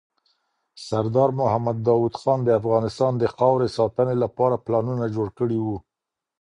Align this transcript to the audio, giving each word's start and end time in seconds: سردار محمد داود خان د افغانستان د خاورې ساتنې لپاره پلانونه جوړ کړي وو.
سردار 0.87 1.29
محمد 1.39 1.77
داود 1.87 2.13
خان 2.21 2.39
د 2.43 2.49
افغانستان 2.59 3.11
د 3.17 3.23
خاورې 3.35 3.67
ساتنې 3.77 4.15
لپاره 4.23 4.61
پلانونه 4.65 5.05
جوړ 5.15 5.27
کړي 5.39 5.59
وو. 5.65 5.77